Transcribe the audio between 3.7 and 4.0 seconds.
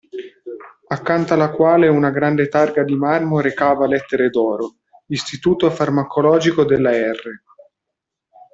a